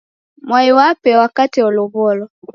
[0.47, 2.27] Mwai wape wakate olow'olwa.